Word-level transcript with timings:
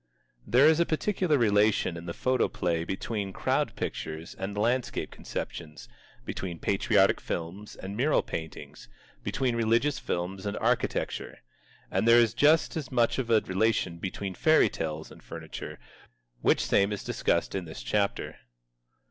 There 0.47 0.65
is 0.67 0.79
a 0.79 0.85
particular 0.87 1.37
relation 1.37 1.95
in 1.95 2.07
the 2.07 2.11
photoplay 2.15 2.83
between 2.85 3.31
Crowd 3.33 3.75
Pictures 3.75 4.33
and 4.33 4.57
landscape 4.57 5.11
conceptions, 5.11 5.87
between 6.25 6.57
Patriotic 6.57 7.21
Films 7.21 7.75
and 7.75 7.95
mural 7.95 8.23
paintings, 8.23 8.89
between 9.23 9.55
Religious 9.55 9.99
Films 9.99 10.47
and 10.47 10.57
architecture. 10.57 11.37
And 11.91 12.07
there 12.07 12.17
is 12.17 12.33
just 12.33 12.75
as 12.75 12.91
much 12.91 13.19
of 13.19 13.29
a 13.29 13.41
relation 13.41 13.99
between 13.99 14.33
Fairy 14.33 14.69
Tales 14.69 15.11
and 15.11 15.21
furniture, 15.21 15.77
which 16.41 16.65
same 16.65 16.91
is 16.91 17.03
discussed 17.03 17.53
in 17.53 17.65
this 17.65 17.83
chapter. 17.83 18.37